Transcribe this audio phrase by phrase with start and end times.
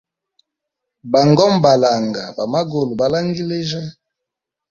[1.11, 3.81] Bangoma ba langa, bamangulu balangilijya.